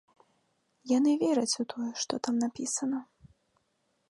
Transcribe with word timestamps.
Яны 0.97 1.11
вераць 1.23 1.57
у 1.65 1.67
тое, 1.75 1.91
што 2.05 2.13
там 2.29 2.35
напісана. 2.45 2.99